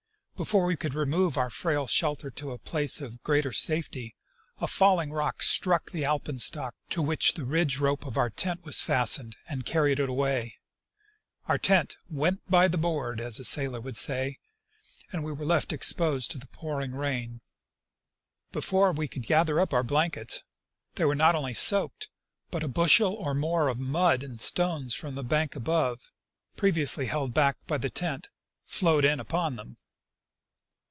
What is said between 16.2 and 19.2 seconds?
to the pouring rain. Before we